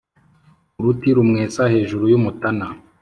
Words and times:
Uruti 0.79 1.07
rumwesa 1.15 1.61
hejuru 1.73 2.03
y’umutana, 2.11 2.65